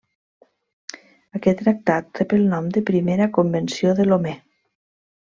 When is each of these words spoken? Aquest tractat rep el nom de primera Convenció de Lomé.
Aquest 1.39 1.59
tractat 1.65 2.21
rep 2.21 2.33
el 2.37 2.47
nom 2.53 2.71
de 2.79 2.83
primera 2.87 3.29
Convenció 3.37 3.93
de 4.01 4.07
Lomé. 4.09 4.35